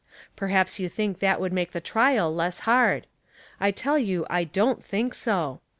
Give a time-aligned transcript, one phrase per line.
[0.35, 3.05] Perhaps you think that would make the trial less hard.
[3.59, 5.61] I tell you I dont think so.